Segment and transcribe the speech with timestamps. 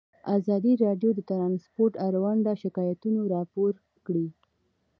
[0.37, 3.71] ازادي راډیو د ترانسپورټ اړوند شکایتونه راپور
[4.05, 4.27] کړي.